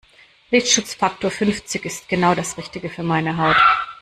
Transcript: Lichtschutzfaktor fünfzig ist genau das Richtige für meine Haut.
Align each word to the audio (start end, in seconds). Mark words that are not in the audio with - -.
Lichtschutzfaktor 0.49 1.29
fünfzig 1.29 1.85
ist 1.85 2.09
genau 2.09 2.33
das 2.33 2.57
Richtige 2.57 2.89
für 2.89 3.03
meine 3.03 3.37
Haut. 3.37 3.57